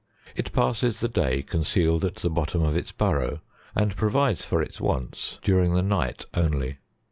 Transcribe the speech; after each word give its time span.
It 0.35 0.51
passes 0.51 0.99
the 0.99 1.07
day 1.07 1.43
concealed 1.43 2.03
at 2.03 2.15
the 2.15 2.29
bottom 2.31 2.63
of 2.63 2.75
its 2.75 2.91
burrow, 2.91 3.39
and 3.75 3.95
pro 3.95 4.09
vides 4.09 4.43
for 4.43 4.59
its 4.59 4.81
wants 4.81 5.37
during 5.43 5.75
the 5.75 5.83
night 5.83 6.25
only. 6.33 6.77